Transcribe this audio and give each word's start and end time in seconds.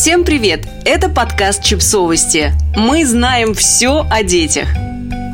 Всем 0.00 0.24
привет! 0.24 0.66
Это 0.86 1.10
подкаст 1.10 1.62
«Чипсовости». 1.62 2.54
Мы 2.74 3.04
знаем 3.04 3.52
все 3.52 4.06
о 4.10 4.22
детях. 4.22 4.66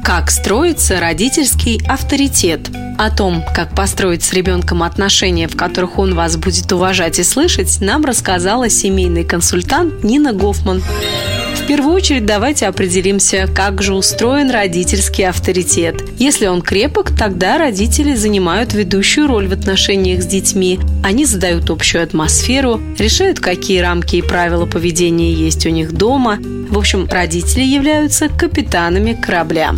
Как 0.03 0.29
строится 0.29 0.99
родительский 0.99 1.81
авторитет? 1.87 2.69
О 2.99 3.17
том, 3.17 3.45
как 3.55 3.77
построить 3.77 4.25
с 4.25 4.33
ребенком 4.33 4.83
отношения, 4.83 5.47
в 5.47 5.57
которых 5.57 6.01
он 6.01 6.17
вас 6.17 6.37
будет 6.37 6.73
уважать 6.73 7.21
и 7.21 7.23
слышать, 7.23 7.81
нам 7.81 8.05
рассказала 8.05 8.69
семейный 8.69 9.23
консультант 9.23 10.03
Нина 10.03 10.33
Гофман. 10.33 10.83
В 11.67 11.69
первую 11.69 11.97
очередь 11.97 12.25
давайте 12.25 12.69
определимся, 12.69 13.49
как 13.53 13.83
же 13.83 13.93
устроен 13.95 14.53
родительский 14.53 15.27
авторитет. 15.27 15.97
Если 16.17 16.47
он 16.47 16.63
крепок, 16.63 17.11
тогда 17.11 17.59
родители 17.59 18.15
занимают 18.15 18.73
ведущую 18.73 19.27
роль 19.27 19.49
в 19.49 19.53
отношениях 19.53 20.23
с 20.23 20.27
детьми. 20.27 20.79
Они 21.03 21.25
задают 21.25 21.69
общую 21.69 22.05
атмосферу, 22.05 22.81
решают, 22.97 23.41
какие 23.41 23.81
рамки 23.81 24.15
и 24.15 24.23
правила 24.23 24.65
поведения 24.65 25.33
есть 25.33 25.67
у 25.67 25.71
них 25.71 25.91
дома. 25.91 26.39
В 26.71 26.79
общем, 26.79 27.09
родители 27.11 27.65
являются 27.65 28.29
капитанами 28.29 29.15
корабля. 29.15 29.75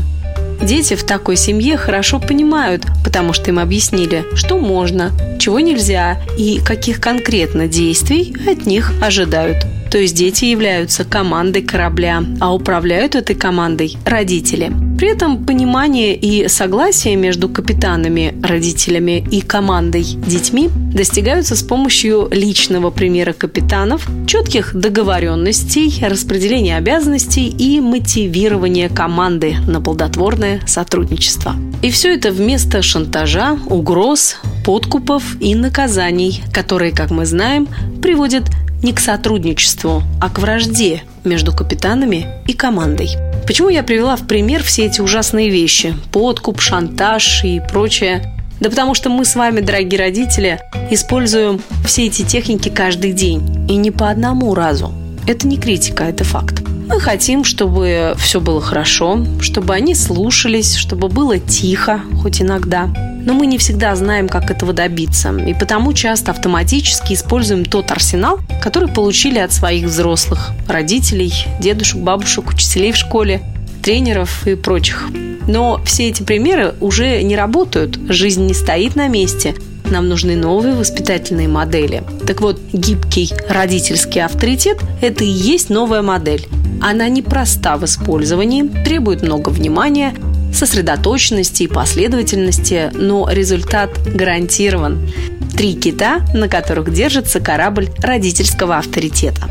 Дети 0.61 0.93
в 0.93 1.05
такой 1.05 1.37
семье 1.37 1.79
хорошо 1.79 2.21
понимают, 2.21 2.83
потому 3.03 3.33
что 3.33 3.51
им 3.51 3.59
объяснили, 3.59 4.27
что 4.35 4.59
можно, 4.59 5.11
чего 5.39 5.59
нельзя 5.59 6.21
и 6.37 6.61
каких 6.63 7.01
конкретно 7.01 7.67
действий 7.67 8.37
от 8.47 8.67
них 8.67 8.93
ожидают. 9.01 9.65
То 9.91 9.99
есть 9.99 10.15
дети 10.15 10.47
являются 10.47 11.05
командой 11.05 11.63
корабля, 11.63 12.23
а 12.41 12.55
управляют 12.55 13.15
этой 13.15 13.35
командой 13.35 13.97
родители. 14.05 14.71
При 14.99 15.13
этом 15.13 15.47
понимание 15.47 16.17
и 16.17 16.49
согласие 16.49 17.15
между 17.17 17.49
капитанами, 17.49 18.35
родителями 18.43 19.25
и 19.31 19.41
командой 19.41 20.03
детьми 20.03 20.69
достигаются 20.93 21.55
с 21.55 21.63
помощью 21.63 22.29
личного 22.33 22.91
примера 22.91 23.33
капитанов, 23.33 24.07
четких 24.27 24.75
договоренностей, 24.75 26.05
распределения 26.05 26.77
обязанностей 26.77 27.47
и 27.47 27.81
мотивирования 27.81 28.89
команды 28.89 29.57
на 29.69 29.81
плодотворное 29.81 30.61
сотрудничество. 30.67 31.55
И 31.81 31.91
все 31.91 32.15
это 32.15 32.33
вместо 32.33 32.83
шантажа, 32.83 33.57
угроз, 33.67 34.37
подкупов 34.65 35.23
и 35.41 35.55
наказаний, 35.55 36.43
которые, 36.53 36.91
как 36.93 37.13
мы 37.13 37.25
знаем, 37.25 37.69
приводят 38.03 38.45
не 38.83 38.93
к 38.93 39.01
сотрудничеству, 39.01 40.03
а 40.21 40.31
к 40.31 40.39
вражде 40.39 41.03
между 41.25 41.53
капитанами 41.53 42.27
и 42.47 42.53
командой. 42.53 43.11
Почему 43.47 43.69
я 43.69 43.83
привела 43.83 44.17
в 44.17 44.27
пример 44.27 44.63
все 44.63 44.87
эти 44.87 45.01
ужасные 45.01 45.51
вещи? 45.51 45.95
Подкуп, 46.13 46.61
шантаж 46.61 47.45
и 47.45 47.61
прочее. 47.61 48.35
Да 48.61 48.71
потому 48.71 48.95
что 48.95 49.09
мы 49.09 49.25
с 49.25 49.37
вами, 49.37 49.61
дорогие 49.61 49.99
родители, 49.99 50.61
используем 50.91 51.61
все 51.85 52.07
эти 52.07 52.23
техники 52.23 52.69
каждый 52.69 53.13
день. 53.13 53.67
И 53.69 53.77
не 53.77 53.91
по 53.91 54.11
одному 54.11 54.55
разу. 54.55 54.93
Это 55.27 55.47
не 55.47 55.59
критика, 55.59 56.05
это 56.05 56.25
факт. 56.25 56.63
Мы 56.89 57.01
хотим, 57.01 57.45
чтобы 57.45 58.15
все 58.19 58.41
было 58.41 58.61
хорошо, 58.61 59.25
чтобы 59.41 59.75
они 59.75 59.95
слушались, 59.95 60.75
чтобы 60.75 61.09
было 61.09 61.39
тихо, 61.39 62.01
хоть 62.23 62.43
иногда 62.43 62.89
но 63.29 63.35
мы 63.35 63.45
не 63.45 63.59
всегда 63.59 63.95
знаем, 63.95 64.27
как 64.27 64.51
этого 64.51 64.73
добиться, 64.73 65.37
и 65.37 65.53
потому 65.53 65.93
часто 65.93 66.31
автоматически 66.31 67.13
используем 67.13 67.67
тот 67.67 67.91
арсенал, 67.91 68.41
который 68.63 68.89
получили 68.89 69.39
от 69.39 69.53
своих 69.53 69.85
взрослых, 69.85 70.53
родителей, 70.67 71.35
дедушек, 71.61 71.99
бабушек, 71.99 72.49
учителей 72.49 72.93
в 72.93 72.97
школе, 72.97 73.43
тренеров 73.83 74.47
и 74.47 74.55
прочих. 74.55 75.09
Но 75.47 75.83
все 75.85 76.09
эти 76.09 76.23
примеры 76.23 76.75
уже 76.81 77.23
не 77.23 77.37
работают, 77.37 77.99
жизнь 78.09 78.47
не 78.47 78.55
стоит 78.55 78.97
на 78.97 79.09
месте, 79.09 79.55
нам 79.91 80.09
нужны 80.09 80.35
новые 80.35 80.75
воспитательные 80.75 81.49
модели. 81.49 82.03
Так 82.27 82.41
вот, 82.41 82.59
гибкий 82.73 83.31
родительский 83.49 84.23
авторитет– 84.23 84.79
это 85.03 85.25
и 85.25 85.29
есть 85.29 85.69
новая 85.69 86.01
модель. 86.01 86.49
Она 86.81 87.09
непроста 87.09 87.77
в 87.77 87.85
использовании, 87.85 88.63
требует 88.85 89.23
много 89.23 89.51
внимания– 89.51 90.15
сосредоточенности 90.53 91.65
и 91.65 91.69
последовательности, 91.69 92.91
но 92.95 93.29
результат 93.31 93.91
гарантирован. 94.07 95.09
Три 95.57 95.75
кита, 95.75 96.21
на 96.35 96.49
которых 96.49 96.93
держится 96.93 97.41
корабль 97.41 97.89
родительского 97.99 98.79
авторитета. 98.79 99.49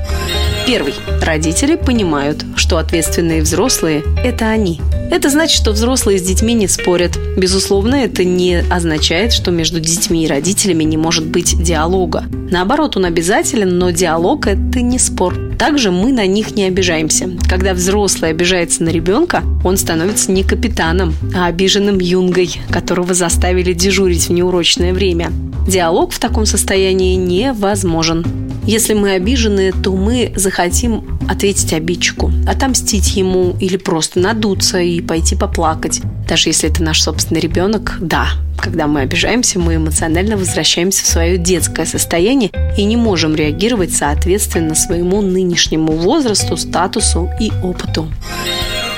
Первый. 0.65 0.93
Родители 1.21 1.75
понимают, 1.75 2.43
что 2.55 2.77
ответственные 2.77 3.41
взрослые– 3.41 4.03
это 4.23 4.49
они. 4.49 4.81
Это 5.09 5.29
значит, 5.29 5.61
что 5.61 5.71
взрослые 5.71 6.19
с 6.19 6.21
детьми 6.21 6.53
не 6.53 6.67
спорят. 6.67 7.17
Безусловно, 7.37 7.95
это 7.95 8.25
не 8.25 8.61
означает, 8.69 9.31
что 9.31 9.51
между 9.51 9.79
детьми 9.79 10.25
и 10.25 10.27
родителями 10.27 10.83
не 10.83 10.97
может 10.97 11.25
быть 11.25 11.61
диалога. 11.61 12.25
Наоборот, 12.51 12.97
он 12.97 13.05
обязателен, 13.05 13.77
но 13.77 13.91
диалог– 13.91 14.47
это 14.47 14.81
не 14.81 14.99
спор. 14.99 15.46
Также 15.57 15.91
мы 15.91 16.11
на 16.11 16.27
них 16.27 16.55
не 16.55 16.65
обижаемся. 16.65 17.29
Когда 17.49 17.73
взрослый 17.73 18.31
обижается 18.31 18.83
на 18.83 18.89
ребенка, 18.89 19.43
он 19.63 19.77
становится 19.77 20.31
не 20.31 20.43
капитаном, 20.43 21.15
а 21.35 21.47
обиженным 21.47 21.99
юнгой, 21.99 22.59
которого 22.69 23.13
заставили 23.13 23.73
дежурить 23.73 24.29
в 24.29 24.33
неурочное 24.33 24.93
время. 24.93 25.31
Диалог 25.67 26.13
в 26.13 26.19
таком 26.19 26.45
состоянии 26.45 27.15
невозможен. 27.15 28.46
Если 28.67 28.93
мы 28.93 29.11
обижены, 29.11 29.71
то 29.71 29.93
мы 29.93 30.33
захотим 30.35 31.17
ответить 31.29 31.71
обидчику, 31.71 32.33
отомстить 32.45 33.15
ему 33.15 33.55
или 33.61 33.77
просто 33.77 34.19
надуться 34.19 34.79
и 34.79 34.99
пойти 34.99 35.37
поплакать. 35.37 36.01
Даже 36.27 36.49
если 36.49 36.69
это 36.69 36.83
наш 36.83 37.01
собственный 37.01 37.39
ребенок, 37.39 37.97
да, 38.01 38.27
когда 38.57 38.87
мы 38.87 38.99
обижаемся, 39.01 39.57
мы 39.57 39.75
эмоционально 39.75 40.35
возвращаемся 40.35 41.05
в 41.05 41.07
свое 41.07 41.37
детское 41.37 41.85
состояние 41.85 42.51
и 42.77 42.83
не 42.83 42.97
можем 42.97 43.35
реагировать 43.35 43.93
соответственно 43.93 44.75
своему 44.75 45.21
нынешнему 45.21 45.93
возрасту, 45.93 46.57
статусу 46.57 47.29
и 47.39 47.53
опыту. 47.63 48.11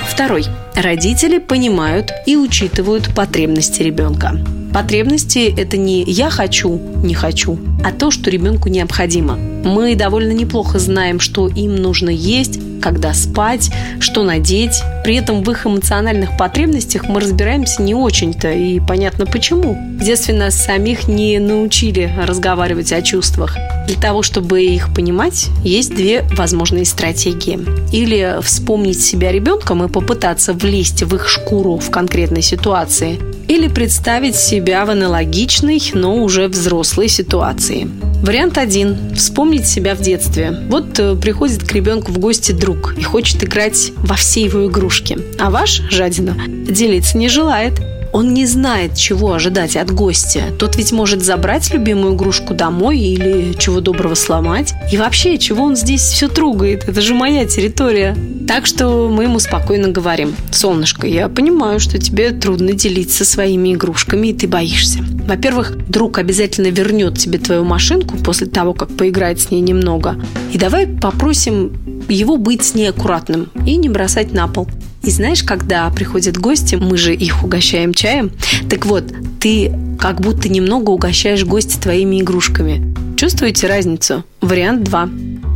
Второй. 0.08 0.46
Родители 0.74 1.38
понимают 1.38 2.10
и 2.26 2.36
учитывают 2.36 3.14
потребности 3.14 3.82
ребенка. 3.82 4.44
Потребности– 4.74 5.54
это 5.56 5.76
не 5.76 6.02
«я 6.02 6.30
хочу», 6.30 6.80
«не 7.04 7.14
хочу», 7.14 7.58
а 7.84 7.92
то, 7.92 8.10
что 8.10 8.30
ребенку 8.30 8.68
необходимо. 8.68 9.38
Мы 9.64 9.94
довольно 9.94 10.32
неплохо 10.32 10.78
знаем, 10.78 11.20
что 11.20 11.48
им 11.48 11.76
нужно 11.76 12.10
есть, 12.10 12.58
когда 12.80 13.12
спать, 13.12 13.70
что 14.00 14.22
надеть. 14.22 14.82
При 15.04 15.16
этом 15.16 15.42
в 15.42 15.50
их 15.50 15.66
эмоциональных 15.66 16.36
потребностях 16.36 17.08
мы 17.08 17.20
разбираемся 17.20 17.82
не 17.82 17.94
очень-то, 17.94 18.50
и 18.50 18.80
понятно 18.80 19.26
почему. 19.26 19.74
В 19.74 20.04
детстве 20.04 20.34
нас 20.34 20.54
самих 20.54 21.08
не 21.08 21.38
научили 21.38 22.10
разговаривать 22.26 22.92
о 22.92 23.02
чувствах. 23.02 23.56
Для 23.86 24.00
того, 24.00 24.22
чтобы 24.22 24.62
их 24.62 24.94
понимать, 24.94 25.48
есть 25.62 25.94
две 25.94 26.22
возможные 26.32 26.84
стратегии. 26.84 27.58
Или 27.92 28.38
вспомнить 28.42 29.00
себя 29.00 29.30
ребенком 29.30 29.84
и 29.84 29.88
попытаться 29.88 30.52
влезть 30.54 31.02
в 31.02 31.14
их 31.14 31.28
шкуру 31.28 31.76
в 31.76 31.90
конкретной 31.90 32.42
ситуации, 32.42 33.18
или 33.48 33.68
представить 33.68 34.36
себя 34.36 34.84
в 34.84 34.90
аналогичной, 34.90 35.82
но 35.94 36.22
уже 36.22 36.48
взрослой 36.48 37.08
ситуации. 37.08 37.88
Вариант 38.22 38.58
один. 38.58 39.14
Вспомнить 39.14 39.66
себя 39.66 39.94
в 39.94 40.00
детстве. 40.02 40.52
Вот 40.68 40.98
э, 40.98 41.16
приходит 41.16 41.66
к 41.66 41.72
ребенку 41.72 42.12
в 42.12 42.18
гости 42.18 42.52
друг 42.52 42.94
и 42.98 43.02
хочет 43.02 43.42
играть 43.42 43.92
во 43.96 44.14
все 44.14 44.42
его 44.42 44.66
игрушки. 44.66 45.18
А 45.38 45.50
ваш, 45.50 45.82
жадина, 45.90 46.36
делиться 46.46 47.16
не 47.16 47.28
желает. 47.28 47.80
Он 48.12 48.34
не 48.34 48.46
знает, 48.46 48.96
чего 48.96 49.32
ожидать 49.32 49.76
от 49.76 49.92
гостя. 49.92 50.42
Тот 50.58 50.76
ведь 50.76 50.92
может 50.92 51.22
забрать 51.22 51.72
любимую 51.72 52.14
игрушку 52.14 52.54
домой 52.54 52.98
или 52.98 53.54
чего 53.58 53.80
доброго 53.80 54.14
сломать. 54.14 54.74
И 54.92 54.96
вообще, 54.96 55.38
чего 55.38 55.64
он 55.64 55.76
здесь 55.76 56.02
все 56.02 56.28
трогает? 56.28 56.88
Это 56.88 57.00
же 57.00 57.14
моя 57.14 57.44
территория. 57.46 58.16
Так 58.48 58.66
что 58.66 59.08
мы 59.08 59.24
ему 59.24 59.38
спокойно 59.38 59.88
говорим. 59.88 60.34
Солнышко, 60.50 61.06
я 61.06 61.28
понимаю, 61.28 61.78
что 61.78 61.98
тебе 61.98 62.32
трудно 62.32 62.72
делиться 62.72 63.24
своими 63.24 63.74
игрушками, 63.74 64.28
и 64.28 64.34
ты 64.34 64.48
боишься. 64.48 64.98
Во-первых, 65.26 65.76
друг 65.88 66.18
обязательно 66.18 66.66
вернет 66.66 67.16
тебе 67.16 67.38
твою 67.38 67.64
машинку 67.64 68.16
после 68.16 68.48
того, 68.48 68.74
как 68.74 68.88
поиграет 68.96 69.40
с 69.40 69.52
ней 69.52 69.60
немного. 69.60 70.16
И 70.52 70.58
давай 70.58 70.88
попросим 70.88 71.72
его 72.08 72.36
быть 72.36 72.64
с 72.64 72.74
ней 72.74 72.90
аккуратным 72.90 73.50
и 73.66 73.76
не 73.76 73.88
бросать 73.88 74.32
на 74.32 74.48
пол. 74.48 74.66
И 75.02 75.10
знаешь, 75.10 75.42
когда 75.42 75.88
приходят 75.90 76.36
гости, 76.36 76.74
мы 76.74 76.96
же 76.96 77.14
их 77.14 77.42
угощаем 77.42 77.94
чаем. 77.94 78.32
Так 78.68 78.86
вот, 78.86 79.04
ты 79.40 79.72
как 79.98 80.20
будто 80.20 80.48
немного 80.48 80.90
угощаешь 80.90 81.44
гостя 81.44 81.80
твоими 81.80 82.20
игрушками. 82.20 82.94
Чувствуете 83.16 83.66
разницу? 83.66 84.24
Вариант 84.40 84.84
2. 84.84 85.10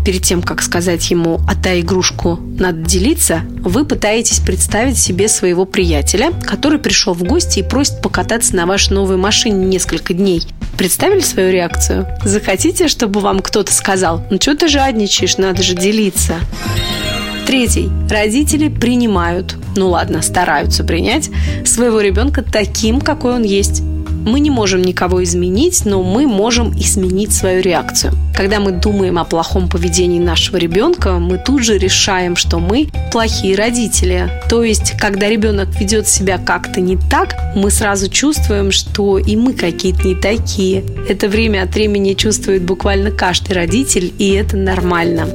Перед 0.04 0.22
тем, 0.22 0.42
как 0.42 0.60
сказать 0.60 1.10
ему 1.10 1.40
«отдай 1.48 1.80
игрушку, 1.80 2.38
надо 2.58 2.82
делиться», 2.82 3.40
вы 3.60 3.86
пытаетесь 3.86 4.38
представить 4.40 4.98
себе 4.98 5.28
своего 5.28 5.64
приятеля, 5.64 6.30
который 6.42 6.78
пришел 6.78 7.14
в 7.14 7.22
гости 7.22 7.60
и 7.60 7.62
просит 7.62 8.02
покататься 8.02 8.54
на 8.54 8.66
вашей 8.66 8.92
новой 8.92 9.16
машине 9.16 9.64
несколько 9.64 10.12
дней. 10.12 10.42
Представили 10.76 11.20
свою 11.20 11.50
реакцию? 11.52 12.06
Захотите, 12.22 12.88
чтобы 12.88 13.20
вам 13.20 13.40
кто-то 13.40 13.72
сказал 13.72 14.22
«ну 14.30 14.38
что 14.38 14.54
ты 14.54 14.68
жадничаешь, 14.68 15.38
надо 15.38 15.62
же 15.62 15.74
делиться»? 15.74 16.34
Третий. 17.46 17.90
Родители 18.08 18.68
принимают, 18.68 19.56
ну 19.76 19.90
ладно, 19.90 20.22
стараются 20.22 20.82
принять 20.82 21.30
своего 21.64 22.00
ребенка 22.00 22.42
таким, 22.42 23.00
какой 23.00 23.34
он 23.34 23.42
есть. 23.42 23.82
Мы 24.24 24.40
не 24.40 24.48
можем 24.48 24.80
никого 24.80 25.22
изменить, 25.22 25.84
но 25.84 26.02
мы 26.02 26.26
можем 26.26 26.72
изменить 26.72 27.34
свою 27.34 27.60
реакцию. 27.60 28.14
Когда 28.34 28.58
мы 28.58 28.72
думаем 28.72 29.18
о 29.18 29.24
плохом 29.24 29.68
поведении 29.68 30.18
нашего 30.18 30.56
ребенка, 30.56 31.18
мы 31.18 31.36
тут 31.36 31.62
же 31.62 31.76
решаем, 31.76 32.34
что 32.34 32.58
мы 32.58 32.88
плохие 33.12 33.54
родители. 33.54 34.30
То 34.48 34.64
есть, 34.64 34.96
когда 34.98 35.28
ребенок 35.28 35.68
ведет 35.78 36.08
себя 36.08 36.38
как-то 36.38 36.80
не 36.80 36.96
так, 36.96 37.36
мы 37.54 37.70
сразу 37.70 38.08
чувствуем, 38.08 38.72
что 38.72 39.18
и 39.18 39.36
мы 39.36 39.52
какие-то 39.52 40.08
не 40.08 40.14
такие. 40.14 40.82
Это 41.06 41.28
время 41.28 41.62
от 41.62 41.74
времени 41.74 42.14
чувствует 42.14 42.62
буквально 42.62 43.10
каждый 43.10 43.52
родитель, 43.52 44.10
и 44.18 44.30
это 44.30 44.56
нормально. 44.56 45.28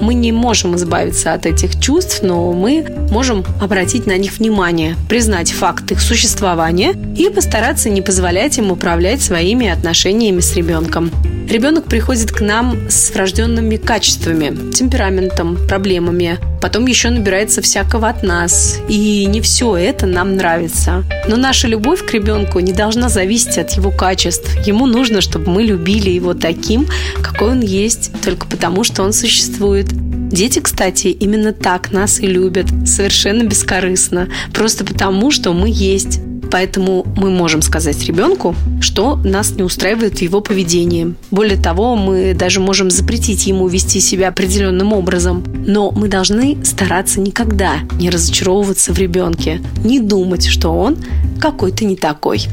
Мы 0.00 0.14
не 0.14 0.32
можем 0.32 0.76
избавиться 0.76 1.32
от 1.32 1.46
этих 1.46 1.80
чувств, 1.80 2.20
но 2.22 2.52
мы 2.52 2.86
можем 3.10 3.44
обратить 3.60 4.06
на 4.06 4.16
них 4.16 4.38
внимание, 4.38 4.96
признать 5.08 5.52
факт 5.52 5.90
их 5.92 6.00
существования 6.00 6.94
и 7.16 7.28
постараться 7.30 7.90
не 7.90 8.02
позволять 8.02 8.58
им 8.58 8.70
управлять 8.70 9.22
своими 9.22 9.68
отношениями 9.68 10.40
с 10.40 10.54
ребенком. 10.54 11.10
Ребенок 11.48 11.84
приходит 11.84 12.32
к 12.32 12.40
нам 12.40 12.90
с 12.90 13.10
врожденными 13.12 13.76
качествами, 13.76 14.72
темпераментом, 14.72 15.56
проблемами. 15.68 16.38
Потом 16.60 16.86
еще 16.86 17.10
набирается 17.10 17.62
всякого 17.62 18.08
от 18.08 18.22
нас. 18.22 18.78
И 18.88 19.26
не 19.26 19.40
все 19.40 19.76
это 19.76 20.06
нам 20.06 20.36
нравится. 20.36 21.04
Но 21.28 21.36
наша 21.36 21.68
любовь 21.68 22.04
к 22.04 22.12
ребенку 22.12 22.60
не 22.60 22.72
должна 22.72 23.08
зависеть 23.08 23.58
от 23.58 23.72
его 23.72 23.90
качеств. 23.90 24.50
Ему 24.66 24.86
нужно, 24.86 25.20
чтобы 25.20 25.50
мы 25.50 25.62
любили 25.62 26.10
его 26.10 26.34
таким, 26.34 26.86
какой 27.22 27.52
он 27.52 27.60
есть, 27.60 28.10
только 28.24 28.46
потому, 28.46 28.84
что 28.84 29.02
он 29.02 29.12
существует. 29.12 29.86
Дети, 30.28 30.58
кстати, 30.58 31.08
именно 31.08 31.52
так 31.52 31.92
нас 31.92 32.18
и 32.18 32.26
любят, 32.26 32.66
совершенно 32.84 33.44
бескорыстно, 33.44 34.28
просто 34.52 34.84
потому, 34.84 35.30
что 35.30 35.52
мы 35.52 35.68
есть. 35.70 36.20
Поэтому 36.50 37.06
мы 37.16 37.30
можем 37.30 37.62
сказать 37.62 38.02
ребенку, 38.04 38.54
что 38.80 39.16
нас 39.16 39.52
не 39.52 39.62
устраивает 39.62 40.22
его 40.22 40.40
поведении. 40.40 41.14
Более 41.30 41.60
того, 41.60 41.96
мы 41.96 42.34
даже 42.34 42.60
можем 42.60 42.90
запретить 42.90 43.46
ему 43.46 43.68
вести 43.68 44.00
себя 44.00 44.28
определенным 44.28 44.92
образом. 44.92 45.44
Но 45.66 45.90
мы 45.90 46.08
должны 46.08 46.64
стараться 46.64 47.20
никогда 47.20 47.78
не 47.98 48.10
разочаровываться 48.10 48.92
в 48.92 48.98
ребенке, 48.98 49.60
не 49.84 50.00
думать, 50.00 50.46
что 50.46 50.70
он 50.70 50.96
какой-то 51.40 51.84
не 51.84 51.96
такой. 51.96 52.46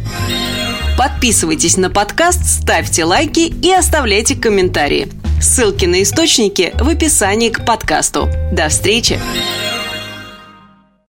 Подписывайтесь 0.97 1.77
на 1.77 1.89
подкаст, 1.89 2.45
ставьте 2.45 3.03
лайки 3.03 3.51
и 3.61 3.71
оставляйте 3.71 4.35
комментарии. 4.35 5.07
Ссылки 5.41 5.85
на 5.85 6.03
источники 6.03 6.71
в 6.79 6.87
описании 6.87 7.49
к 7.49 7.65
подкасту. 7.65 8.29
До 8.51 8.69
встречи! 8.69 9.19